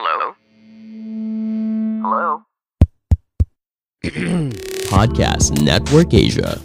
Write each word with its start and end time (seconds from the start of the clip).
Hello? 0.00 0.32
Hello? 2.00 2.28
Podcast 4.88 5.60
Network 5.60 6.16
Asia. 6.16 6.56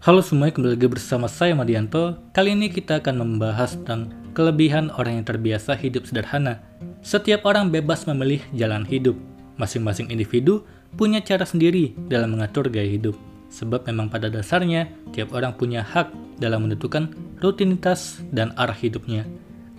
Halo 0.00 0.24
semuanya, 0.24 0.56
kembali 0.56 0.80
lagi 0.80 0.88
bersama 0.88 1.28
saya 1.28 1.52
Madianto. 1.52 2.16
Kali 2.32 2.56
ini 2.56 2.72
kita 2.72 3.04
akan 3.04 3.20
membahas 3.20 3.76
tentang 3.76 4.32
kelebihan 4.32 4.88
orang 4.96 5.20
yang 5.20 5.28
terbiasa 5.28 5.76
hidup 5.76 6.08
sederhana. 6.08 6.64
Setiap 7.04 7.44
orang 7.44 7.68
bebas 7.68 8.08
memilih 8.08 8.40
jalan 8.56 8.88
hidup. 8.88 9.20
Masing-masing 9.60 10.08
individu 10.08 10.64
punya 10.96 11.20
cara 11.20 11.44
sendiri 11.44 11.92
dalam 12.08 12.32
mengatur 12.32 12.72
gaya 12.72 12.88
hidup. 12.88 13.12
Sebab 13.48 13.88
memang 13.88 14.12
pada 14.12 14.28
dasarnya, 14.28 14.92
tiap 15.12 15.32
orang 15.32 15.56
punya 15.56 15.80
hak 15.80 16.12
dalam 16.36 16.68
menentukan 16.68 17.10
rutinitas 17.40 18.20
dan 18.28 18.52
arah 18.60 18.76
hidupnya. 18.76 19.24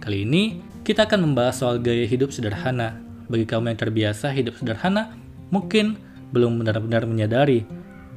Kali 0.02 0.26
ini, 0.26 0.64
kita 0.82 1.06
akan 1.06 1.30
membahas 1.30 1.62
soal 1.62 1.78
gaya 1.78 2.08
hidup 2.10 2.34
sederhana. 2.34 2.98
Bagi 3.30 3.46
kaum 3.46 3.70
yang 3.70 3.78
terbiasa 3.78 4.34
hidup 4.34 4.58
sederhana, 4.58 5.14
mungkin 5.54 6.02
belum 6.34 6.66
benar-benar 6.66 7.06
menyadari 7.06 7.66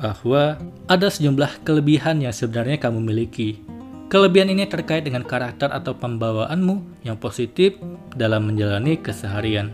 bahwa 0.00 0.56
ada 0.88 1.08
sejumlah 1.12 1.62
kelebihan 1.68 2.24
yang 2.24 2.32
sebenarnya 2.32 2.80
kamu 2.80 2.98
miliki. 3.04 3.60
Kelebihan 4.08 4.52
ini 4.52 4.68
terkait 4.68 5.04
dengan 5.08 5.24
karakter 5.24 5.72
atau 5.72 5.96
pembawaanmu 5.96 7.04
yang 7.04 7.16
positif 7.16 7.76
dalam 8.12 8.48
menjalani 8.48 9.00
keseharian. 9.00 9.72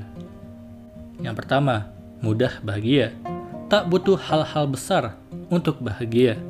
Yang 1.18 1.42
pertama, 1.42 1.90
mudah 2.22 2.62
bahagia. 2.62 3.14
Tak 3.68 3.92
butuh 3.92 4.16
hal-hal 4.16 4.64
besar 4.64 5.20
untuk 5.52 5.84
bahagia. 5.84 6.40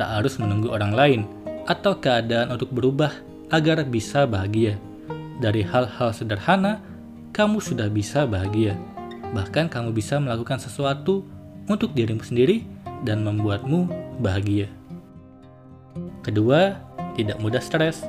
Tak 0.00 0.08
harus 0.08 0.40
menunggu 0.40 0.72
orang 0.72 0.96
lain 0.96 1.20
atau 1.68 1.92
keadaan 2.00 2.48
untuk 2.48 2.72
berubah 2.72 3.12
agar 3.52 3.84
bisa 3.84 4.24
bahagia. 4.24 4.80
Dari 5.36 5.60
hal-hal 5.60 6.16
sederhana, 6.16 6.80
kamu 7.36 7.60
sudah 7.60 7.92
bisa 7.92 8.24
bahagia. 8.24 8.72
Bahkan 9.36 9.68
kamu 9.68 9.92
bisa 9.92 10.16
melakukan 10.16 10.56
sesuatu 10.64 11.28
untuk 11.68 11.92
dirimu 11.92 12.24
sendiri 12.24 12.64
dan 13.04 13.20
membuatmu 13.20 13.92
bahagia. 14.24 14.72
Kedua, 16.24 16.80
tidak 17.20 17.36
mudah 17.36 17.60
stres. 17.60 18.00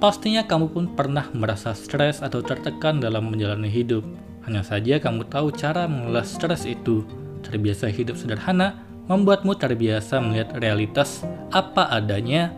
Pastinya 0.00 0.40
kamu 0.48 0.72
pun 0.72 0.84
pernah 0.96 1.28
merasa 1.36 1.76
stres 1.76 2.24
atau 2.24 2.40
tertekan 2.40 2.96
dalam 2.96 3.28
menjalani 3.28 3.68
hidup. 3.68 4.08
Hanya 4.48 4.64
saja 4.64 4.96
kamu 4.96 5.28
tahu 5.28 5.52
cara 5.52 5.84
mengelola 5.84 6.24
stres 6.24 6.64
itu. 6.64 7.04
Terbiasa 7.52 7.92
hidup 7.92 8.16
sederhana 8.16 8.80
membuatmu 9.12 9.52
terbiasa 9.60 10.24
melihat 10.24 10.56
realitas 10.56 11.20
apa 11.52 11.84
adanya 11.92 12.48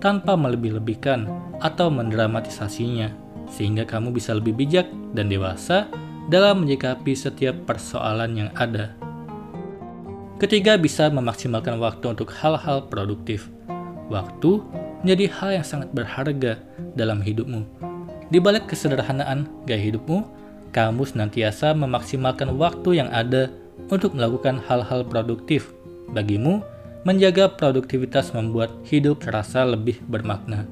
tanpa 0.00 0.40
melebih-lebihkan 0.40 1.28
atau 1.60 1.92
mendramatisasinya, 1.92 3.12
sehingga 3.52 3.84
kamu 3.84 4.16
bisa 4.16 4.32
lebih 4.32 4.56
bijak 4.56 4.88
dan 5.12 5.28
dewasa 5.28 5.84
dalam 6.32 6.64
menyikapi 6.64 7.12
setiap 7.12 7.68
persoalan 7.68 8.40
yang 8.40 8.50
ada. 8.56 8.96
Ketiga, 10.40 10.80
bisa 10.80 11.12
memaksimalkan 11.12 11.76
waktu 11.76 12.14
untuk 12.16 12.32
hal-hal 12.32 12.88
produktif. 12.88 13.52
Waktu 14.08 14.64
menjadi 15.04 15.28
hal 15.28 15.50
yang 15.60 15.66
sangat 15.66 15.92
berharga 15.92 16.62
dalam 16.96 17.20
hidupmu. 17.20 17.68
Di 18.32 18.40
balik 18.40 18.70
kesederhanaan 18.70 19.44
gaya 19.68 19.92
hidupmu, 19.92 20.24
kamu 20.72 21.02
senantiasa 21.04 21.74
memaksimalkan 21.74 22.54
waktu 22.54 23.02
yang 23.02 23.10
ada 23.10 23.50
untuk 23.86 24.18
melakukan 24.18 24.58
hal-hal 24.66 25.06
produktif. 25.06 25.70
Bagimu, 26.10 26.60
menjaga 27.06 27.46
produktivitas 27.54 28.34
membuat 28.34 28.74
hidup 28.90 29.22
terasa 29.22 29.62
lebih 29.62 30.02
bermakna. 30.10 30.66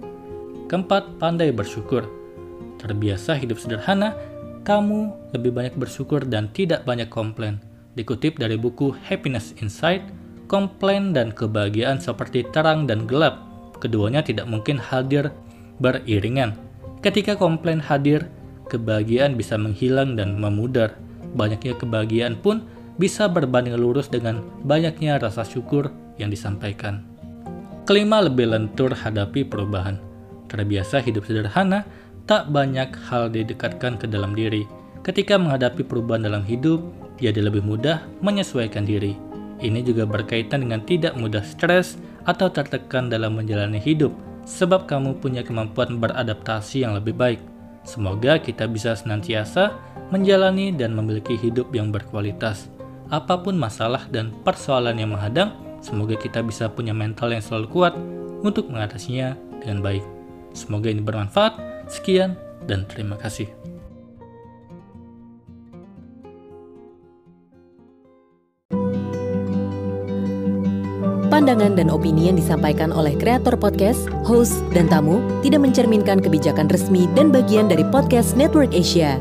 Keempat, 0.67 1.23
pandai 1.23 1.55
bersyukur. 1.55 2.05
Terbiasa 2.83 3.39
hidup 3.39 3.63
sederhana, 3.63 4.19
kamu 4.67 5.15
lebih 5.31 5.55
banyak 5.55 5.75
bersyukur 5.79 6.27
dan 6.27 6.51
tidak 6.51 6.83
banyak 6.83 7.07
komplain. 7.07 7.63
Dikutip 7.95 8.37
dari 8.37 8.59
buku 8.59 8.93
Happiness 9.07 9.55
Inside, 9.63 10.05
komplain 10.51 11.15
dan 11.15 11.31
kebahagiaan 11.31 12.03
seperti 12.03 12.45
terang 12.51 12.85
dan 12.85 13.07
gelap. 13.07 13.47
Keduanya 13.79 14.27
tidak 14.27 14.51
mungkin 14.51 14.77
hadir 14.77 15.31
beriringan. 15.79 16.59
Ketika 17.01 17.39
komplain 17.39 17.79
hadir, 17.79 18.27
kebahagiaan 18.67 19.39
bisa 19.39 19.55
menghilang 19.55 20.19
dan 20.19 20.37
memudar. 20.37 20.99
Banyaknya 21.37 21.77
kebahagiaan 21.77 22.35
pun 22.41 22.67
bisa 22.97 23.29
berbanding 23.29 23.77
lurus 23.77 24.09
dengan 24.09 24.41
banyaknya 24.65 25.21
rasa 25.21 25.45
syukur 25.45 25.93
yang 26.17 26.33
disampaikan. 26.33 27.05
Kelima, 27.87 28.25
lebih 28.25 28.51
lentur 28.51 28.91
hadapi 28.91 29.47
perubahan. 29.47 30.01
Terbiasa 30.51 31.05
hidup 31.05 31.23
sederhana, 31.29 31.87
tak 32.27 32.51
banyak 32.51 32.91
hal 33.07 33.31
didekatkan 33.31 33.95
ke 34.01 34.11
dalam 34.11 34.35
diri. 34.35 34.67
Ketika 35.07 35.39
menghadapi 35.39 35.87
perubahan 35.87 36.27
dalam 36.27 36.43
hidup, 36.43 36.83
jadi 37.23 37.47
lebih 37.47 37.63
mudah 37.63 38.03
menyesuaikan 38.21 38.83
diri. 38.83 39.15
Ini 39.63 39.87
juga 39.87 40.05
berkaitan 40.05 40.67
dengan 40.67 40.83
tidak 40.85 41.15
mudah 41.17 41.41
stres 41.41 41.97
atau 42.27 42.51
tertekan 42.51 43.07
dalam 43.07 43.39
menjalani 43.39 43.79
hidup, 43.79 44.11
sebab 44.43 44.91
kamu 44.91 45.23
punya 45.23 45.47
kemampuan 45.47 46.03
beradaptasi 46.03 46.83
yang 46.83 46.99
lebih 46.99 47.15
baik. 47.15 47.41
Semoga 47.87 48.43
kita 48.43 48.67
bisa 48.67 48.99
senantiasa 48.99 49.79
menjalani 50.11 50.75
dan 50.75 50.93
memiliki 50.93 51.39
hidup 51.39 51.71
yang 51.71 51.95
berkualitas. 51.95 52.76
Apa 53.07 53.39
pun 53.39 53.55
masalah 53.55 54.11
dan 54.11 54.35
persoalan 54.43 54.99
yang 54.99 55.15
menghadang, 55.15 55.55
semoga 55.79 56.19
kita 56.19 56.43
bisa 56.43 56.67
punya 56.67 56.91
mental 56.91 57.31
yang 57.31 57.43
selalu 57.43 57.71
kuat 57.71 57.95
untuk 58.43 58.67
mengatasinya 58.67 59.39
dengan 59.63 59.79
baik. 59.83 60.05
Semoga 60.51 60.91
ini 60.91 61.03
bermanfaat. 61.03 61.59
Sekian 61.87 62.35
dan 62.67 62.83
terima 62.91 63.15
kasih. 63.15 63.47
Pandangan 71.31 71.77
dan 71.77 71.93
opini 71.93 72.33
yang 72.33 72.41
disampaikan 72.41 72.91
oleh 72.91 73.13
kreator 73.15 73.61
podcast, 73.61 74.09
host, 74.25 74.65
dan 74.73 74.89
tamu 74.89 75.21
tidak 75.45 75.69
mencerminkan 75.69 76.19
kebijakan 76.19 76.67
resmi 76.67 77.07
dan 77.13 77.29
bagian 77.29 77.69
dari 77.69 77.85
podcast 77.93 78.35
Network 78.35 78.73
Asia. 78.73 79.21